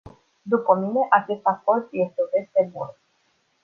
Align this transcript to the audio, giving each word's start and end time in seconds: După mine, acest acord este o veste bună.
După 0.41 0.73
mine, 0.75 1.07
acest 1.09 1.39
acord 1.43 1.87
este 1.91 2.15
o 2.25 2.37
veste 2.39 2.69
bună. 2.71 2.95